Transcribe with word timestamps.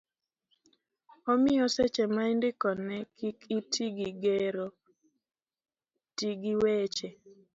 omiyo 1.31 1.65
seche 1.75 2.03
ma 2.15 2.23
indiko 2.33 2.69
ne 2.87 2.97
kik 3.17 3.37
iti 3.57 3.85
gi 3.97 4.09
gero, 4.23 4.67
ti 6.17 6.29
gi 6.41 6.53
weche 6.61 7.09